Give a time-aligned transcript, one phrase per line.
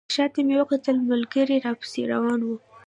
[0.15, 2.55] شاته مې وکتل ملګري راپسې روان وو.